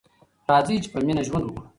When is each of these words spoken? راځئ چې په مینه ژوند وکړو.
راځئ 0.49 0.75
چې 0.83 0.89
په 0.93 0.99
مینه 1.05 1.21
ژوند 1.27 1.43
وکړو. 1.45 1.61